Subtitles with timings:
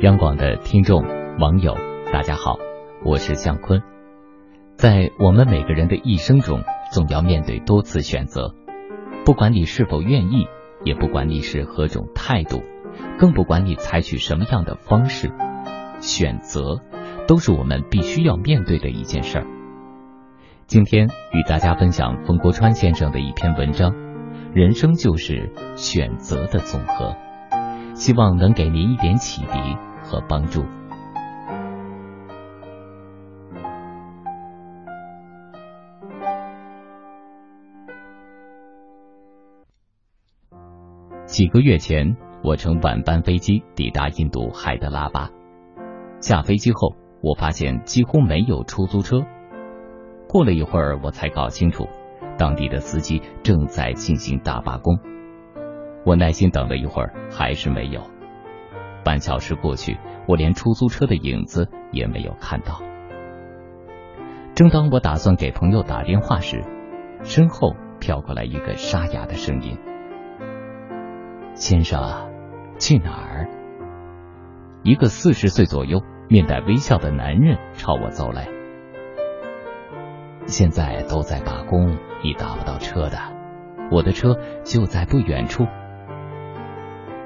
[0.00, 1.04] 央广的听众、
[1.38, 1.76] 网友，
[2.10, 2.56] 大家好，
[3.04, 3.82] 我是向坤。
[4.76, 8.54] 在我们每个人的一生中，总要面对多次选择，
[9.26, 10.46] 不管你是否愿意，
[10.84, 12.62] 也不管你是何种态度，
[13.18, 15.30] 更不管你采取什么样的方式，
[16.00, 16.80] 选择
[17.28, 19.46] 都是我们必须要面对的一件事儿。
[20.66, 23.94] 今天与大家分享冯国川先生的一篇文章：
[24.54, 27.14] 人生就是选择的总和，
[27.92, 29.76] 希望能给您一点启迪
[30.10, 30.64] 和帮助。
[41.26, 45.30] 几个月前，我乘晚班飞机抵达印度海德拉巴。
[46.18, 49.24] 下飞机后，我发现几乎没有出租车。
[50.28, 51.86] 过了一会儿，我才搞清楚，
[52.36, 54.98] 当地的司机正在进行大罢工。
[56.04, 58.02] 我耐心等了一会儿，还是没有。
[59.04, 62.80] 半小时过去，我连出租车的影子也没有看到。
[64.54, 66.62] 正当我打算给朋友打电话时，
[67.22, 69.78] 身后飘过来一个沙哑的声音
[71.54, 72.30] ：“先生，
[72.78, 73.48] 去哪儿？”
[74.82, 78.48] 一个四十岁左右、面带微笑的男人朝我走来。
[80.46, 83.18] 现在都在罢工，你打不到车的。
[83.90, 85.66] 我的车就在不远处。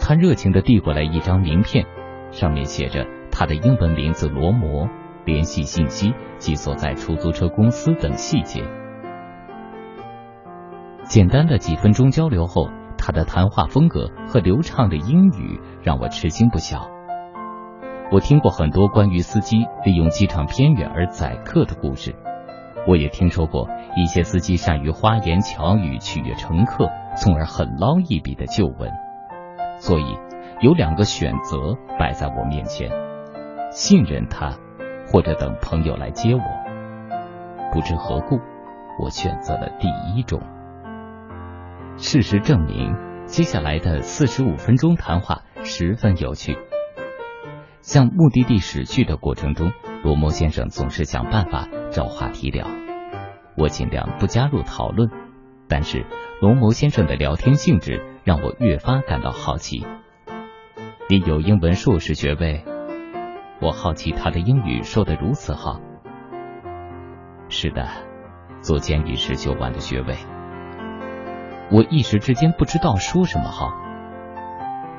[0.07, 1.87] 他热情的递过来一张名片，
[2.31, 4.87] 上面写着他的英文名字罗摩、
[5.25, 8.63] 联系信息及所在出租车公司等细节。
[11.05, 16.87] 简单的几分钟交流后，他的谈话风格和流畅的英语让我吃惊不小。
[18.13, 22.15] 我听过很多关于司机利用机场偏远而宰客的故事。
[22.87, 28.91] 我也听说过一些司机善于花言巧语取悦乘客，从而狠捞一笔的旧闻。
[29.79, 30.19] 所以
[30.61, 32.91] 有两个选择摆在我面前：
[33.71, 34.53] 信任他，
[35.07, 36.41] 或者等朋友来接我。
[37.73, 38.39] 不知何故，
[39.03, 40.41] 我选择了第一种。
[41.97, 42.95] 事实证明，
[43.27, 46.57] 接下来的四十五分钟谈话十分有趣。
[47.81, 49.73] 向目的地驶去的过程中，
[50.03, 52.67] 罗摩先生总是想办法找话题聊。
[53.57, 55.11] 我尽量不加入讨论，
[55.69, 56.07] 但是
[56.41, 59.87] 罗摩先生的聊天性质让我越发感到好奇。
[61.11, 62.65] 你有英文硕士学位，
[63.61, 65.79] 我好奇他的英语说得如此好。
[67.51, 67.87] 是的，
[68.63, 70.17] 做监狱时修完的学位。
[71.71, 73.71] 我一时之间不知道说什么好。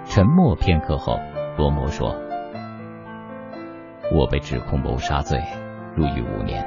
[0.05, 1.19] 沉默片刻后，
[1.57, 2.15] 罗摩说。
[4.13, 5.43] 我被指控谋杀罪，
[5.95, 6.63] 入狱五年。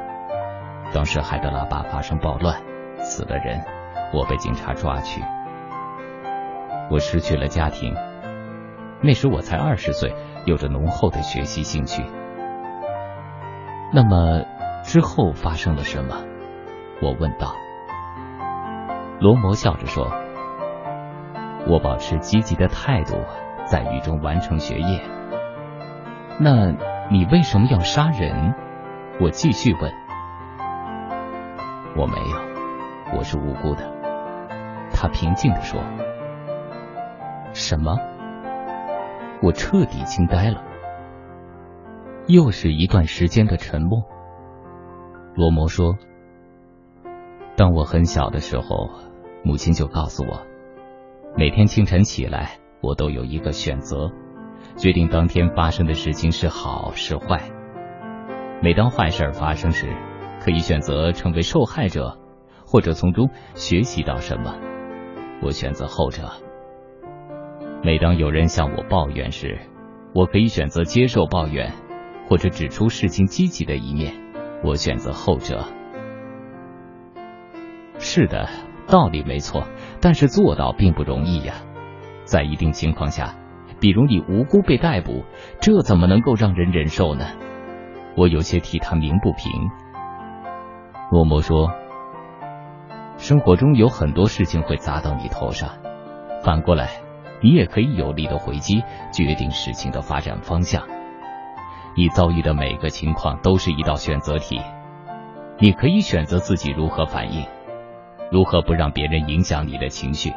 [0.92, 2.60] 当时海德拉巴发生暴乱，
[2.98, 3.64] 死了人，
[4.12, 5.22] 我被警察抓去。
[6.90, 7.94] 我失去了家庭，
[9.02, 10.14] 那时我才二十岁，
[10.46, 12.04] 有着浓厚的学习兴趣。
[13.92, 14.42] 那么
[14.82, 16.16] 之后发生了什么？
[17.02, 17.54] 我问道。
[19.20, 20.10] 罗摩笑着说
[21.68, 23.14] ：“我保持积极的态度，
[23.66, 25.00] 在狱中完成学业。”
[26.40, 26.74] 那。
[27.10, 28.54] 你为什么要杀人？
[29.18, 29.90] 我继续问。
[31.96, 33.90] 我没有，我是无辜的。
[34.92, 35.80] 他平静的说。
[37.52, 37.96] 什么？
[39.42, 40.62] 我彻底惊呆了。
[42.26, 44.02] 又是一段时间的沉默。
[45.34, 45.96] 罗摩说
[47.56, 48.90] ：“当我很小的时候，
[49.44, 50.42] 母亲就告诉我，
[51.36, 54.10] 每天清晨起来，我都有一个选择。”
[54.76, 57.40] 决定当天发生的事情是好是坏。
[58.60, 59.86] 每当坏事发生时，
[60.40, 62.18] 可以选择成为受害者，
[62.66, 64.56] 或者从中学习到什么。
[65.42, 66.30] 我选择后者。
[67.82, 69.58] 每当有人向我抱怨时，
[70.14, 71.72] 我可以选择接受抱怨，
[72.28, 74.12] 或者指出事情积极的一面。
[74.64, 75.64] 我选择后者。
[77.98, 78.48] 是的，
[78.86, 79.66] 道理没错，
[80.00, 81.54] 但是做到并不容易呀。
[82.24, 83.34] 在一定情况下。
[83.80, 85.22] 比如你无辜被逮捕，
[85.60, 87.24] 这怎么能够让人忍受呢？
[88.16, 89.52] 我有些替他鸣不平。
[91.12, 91.70] 罗摩说
[93.18, 95.70] ：“生活中有很多事情会砸到你头上，
[96.42, 96.88] 反过来，
[97.42, 98.82] 你也可以有力的回击，
[99.12, 100.82] 决定事情的发展方向。
[101.96, 104.60] 你遭遇的每个情况都是一道选择题，
[105.58, 107.44] 你可以选择自己如何反应，
[108.30, 110.32] 如何不让别人影响你的情绪。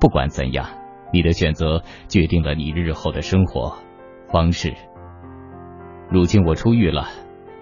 [0.00, 0.66] 不管怎样。”
[1.14, 3.76] 你的选择决定了你日后的生活
[4.30, 4.74] 方式。
[6.08, 7.06] 如今我出狱了，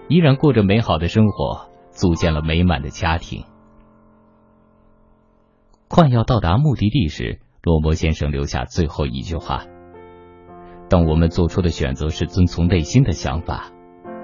[0.07, 3.43] 依然过着美好的生活，组建了美满的家庭。
[5.89, 9.65] 快要到达目的地时，罗摩先生留下最后一句话
[10.89, 13.71] ：“当我们做出的选择是遵从内心的想法，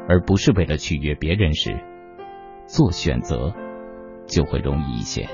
[0.10, 1.80] 而不是为了取悦别人时，
[2.66, 3.54] 做选择
[4.26, 5.30] 就会容易一些。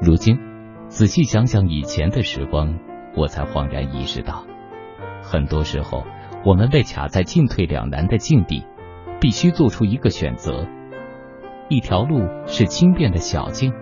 [0.00, 0.38] 如今，
[0.88, 2.78] 仔细想想以前的时光，
[3.14, 4.46] 我才恍然意识到，
[5.22, 6.06] 很多时候
[6.42, 8.64] 我们被卡在进退两难的境地，
[9.20, 10.66] 必须做出一个选择。
[11.68, 13.74] 一条路是轻便的小径，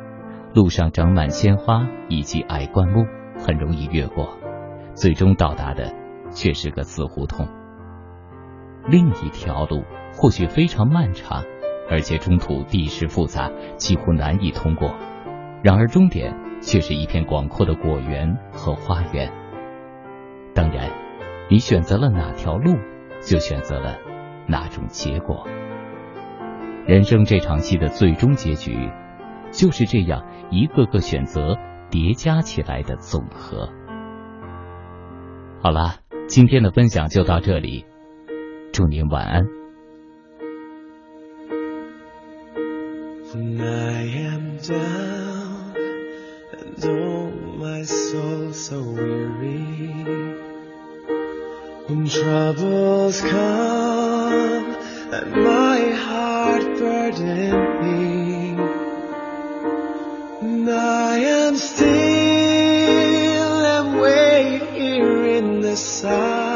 [0.54, 3.04] 路上长满鲜花以及矮灌木，
[3.38, 4.36] 很容易越过，
[4.94, 5.92] 最终到达的
[6.30, 7.46] 却是个死胡同。
[8.86, 9.84] 另一条路
[10.14, 11.44] 或许非常漫长，
[11.90, 14.94] 而且中途地势复杂，几乎难以通过，
[15.62, 19.30] 然而终点却是一片广阔的果园和花园。
[20.54, 20.90] 当然，
[21.50, 22.74] 你选择了哪条路，
[23.20, 23.98] 就选择了
[24.46, 25.46] 哪种结果。
[26.86, 28.90] 人生这场戏的最终结局，
[29.50, 31.56] 就是这样一个个选择
[31.90, 33.68] 叠加起来的总和。
[35.62, 35.96] 好了，
[36.28, 37.84] 今天的分享就到这里，
[38.72, 39.46] 祝您晚安。
[55.10, 58.17] and my heart burden me.
[60.68, 66.47] And I am still and wait here in the silence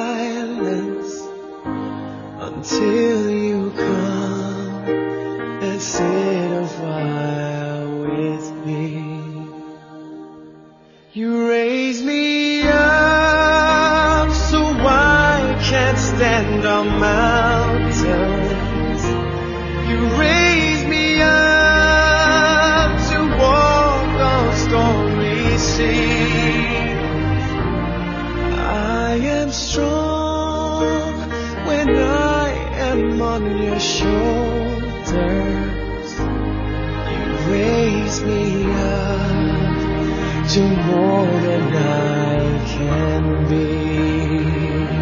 [38.12, 39.78] raise me up
[40.50, 45.01] to more than I can be.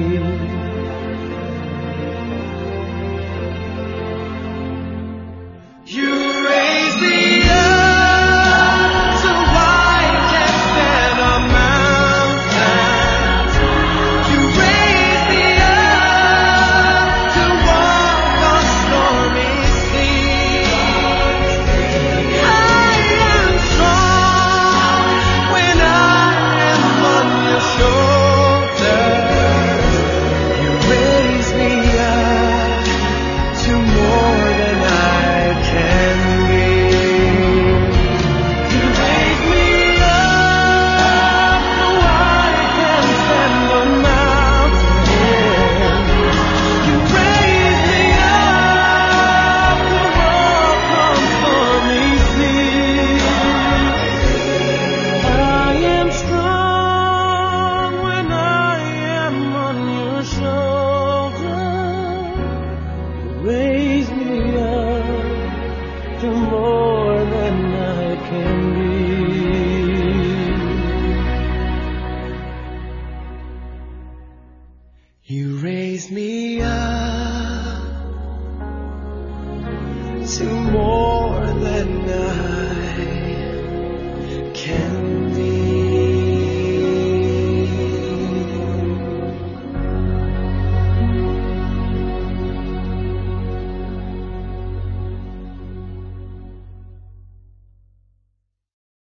[80.51, 82.60] more than I.